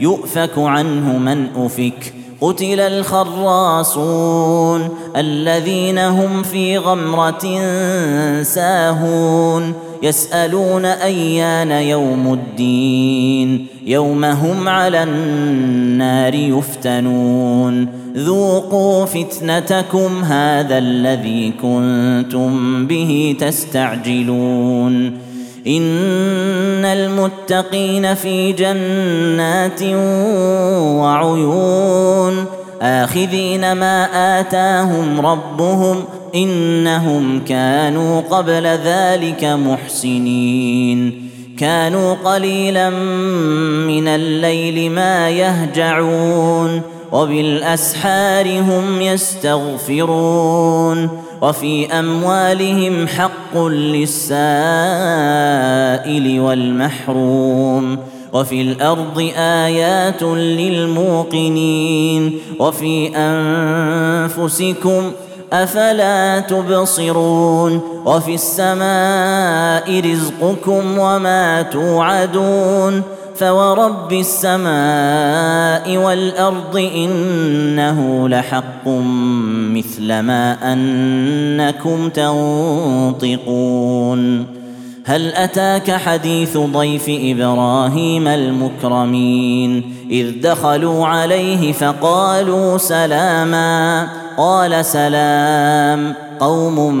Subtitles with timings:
[0.00, 2.14] يؤفك عنه من أفك.
[2.40, 7.60] قتل الخراصون الذين هم في غمرة
[8.42, 9.74] ساهون.
[10.02, 13.66] يسألون أيان يوم الدين.
[13.86, 17.88] يوم هم على النار يفتنون.
[18.16, 25.12] ذوقوا فتنتكم هذا الذي كنتم به تستعجلون.
[25.66, 29.82] إن المتقين في جنات
[31.02, 32.44] وعيون
[32.82, 34.08] آخذين ما
[34.40, 49.00] آتاهم ربهم إنهم كانوا قبل ذلك محسنين كانوا قليلا من الليل ما يهجعون وبالأسحار هم
[49.00, 50.44] يستغفرون
[51.44, 54.34] وفي أموالهم حق للسائل
[56.40, 57.98] والمحروم
[58.32, 65.12] وفي الأرض آيات للموقنين وفي أنفسكم
[65.52, 73.02] أفلا تبصرون وفي السماء رزقكم وما توعدون
[73.36, 78.88] فورب السماء والارض انه لحق
[79.74, 82.08] مثل ما انكم
[83.18, 84.46] تنطقون
[85.06, 96.94] هل اتاك حديث ضيف إبراهيم المكرمين اذ دخلوا عليه فقالوا سلاما قال سلام قوم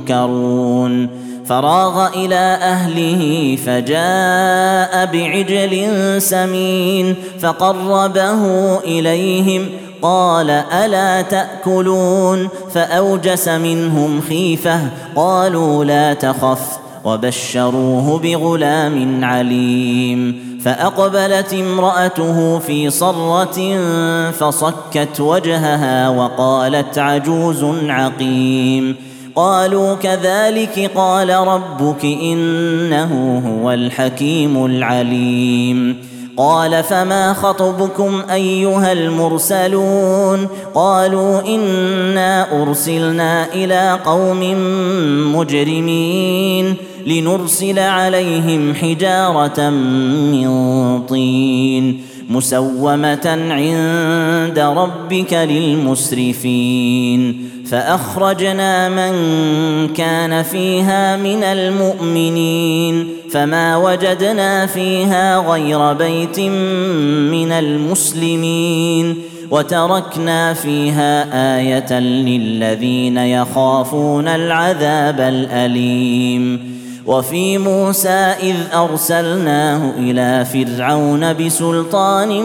[0.00, 1.08] منكرون
[1.50, 5.82] فراغ إلى أهله فجاء بعجل
[6.22, 8.42] سمين فقربه
[8.78, 9.68] إليهم
[10.02, 14.80] قال ألا تأكلون فأوجس منهم خيفة
[15.16, 23.78] قالوا لا تخف وبشروه بغلام عليم فأقبلت امرأته في صرة
[24.30, 29.09] فصكت وجهها وقالت عجوز عقيم
[29.40, 35.96] قالوا كذلك قال ربك إنه هو الحكيم العليم.
[36.36, 44.40] قال فما خطبكم أيها المرسلون؟ قالوا إنا أرسلنا إلى قوم
[45.36, 46.74] مجرمين
[47.06, 50.48] لنرسل عليهم حجارة من
[51.06, 52.09] طين.
[52.30, 57.20] مسومة عند ربك للمسرفين.
[57.70, 59.12] فأخرجنا من
[59.88, 63.08] كان فيها من المؤمنين.
[63.30, 66.40] فما وجدنا فيها غير بيت
[67.30, 69.16] من المسلمين.
[69.50, 71.26] وتركنا فيها
[71.58, 76.69] آية للذين يخافون العذاب الأليم.
[77.06, 82.42] وفي موسى إذ أرسلناه إلى فرعون بسلطان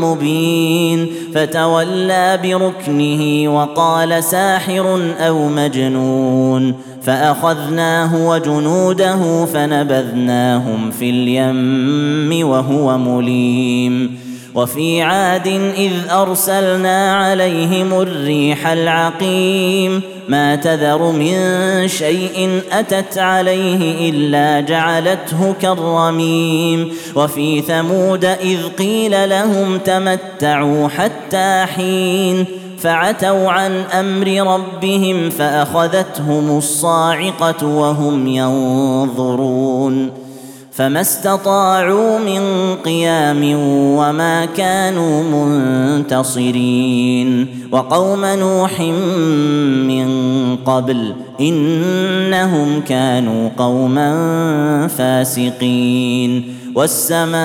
[0.00, 14.25] مبين فتولى بركنه وقال ساحر أو مجنون فأخذناه وجنوده فنبذناهم في اليم وهو مليم.
[14.56, 15.46] وفي عاد
[15.76, 21.34] إذ أرسلنا عليهم الريح العقيم ما تذر من
[21.88, 32.44] شيء أتت عليه إلا جعلته كالرميم وفي ثمود إذ قيل لهم تمتعوا حتى حين
[32.78, 40.25] فعتوا عن أمر ربهم فأخذتهم الصاعقة وهم ينظرون
[40.76, 43.54] فما استطاعوا من قيام
[43.96, 45.22] وما كانوا
[46.12, 47.46] منتصرين.
[47.72, 48.80] وقوم نوح
[49.88, 50.08] من
[50.56, 56.56] قبل إنهم كانوا قوما فاسقين.
[56.74, 57.36] والسماء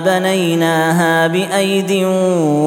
[0.00, 2.04] بنيناها بأيد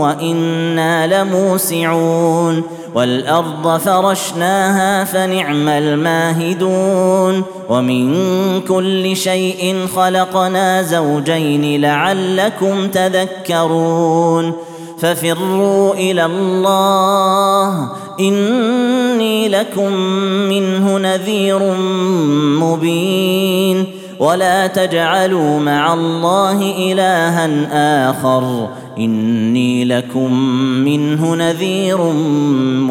[0.01, 2.63] وإنا لموسعون.
[2.95, 8.15] والأرض فرشناها فنعم الماهدون ومن
[8.61, 14.53] كل شيء خلقنا زوجين لعلكم تذكرون
[14.99, 19.93] ففروا إلى الله إني لكم
[20.49, 21.59] منه نذير
[22.61, 23.85] مبين
[24.19, 30.33] ولا تجعلوا مع الله إلها آخر إني لكم
[30.85, 31.97] منه نذير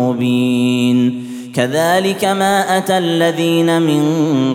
[0.01, 1.33] مبين.
[1.55, 4.03] كذلك ما أتى الذين من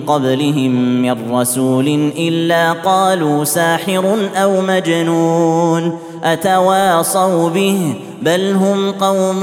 [0.08, 9.40] قبلهم من رسول إلا قالوا ساحر أو مجنون أتواصوا به بل هم قوم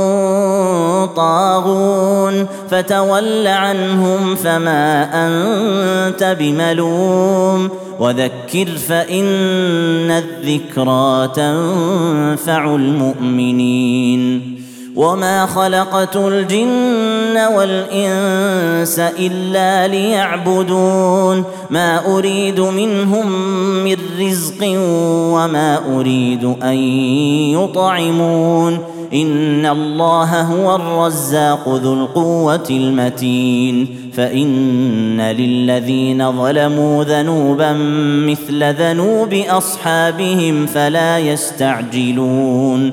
[1.16, 2.46] طاغون.
[2.70, 7.68] فتول عنهم فما أنت بملوم.
[8.00, 14.63] وذكر فإن الذكرى تنفع المؤمنين.
[14.96, 23.32] وما خلقت الجن والانس الا ليعبدون ما اريد منهم
[23.84, 24.58] من رزق
[25.34, 26.76] وما اريد ان
[27.54, 28.78] يطعمون
[29.14, 37.72] ان الله هو الرزاق ذو القوه المتين فان للذين ظلموا ذنوبا
[38.26, 42.92] مثل ذنوب اصحابهم فلا يستعجلون